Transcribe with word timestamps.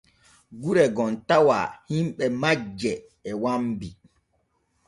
Gure 0.61 0.85
gom 0.95 1.11
tawa 1.27 1.57
himɓe 1.91 2.25
majje 2.41 2.91
e 3.29 3.31
wambi. 3.41 3.89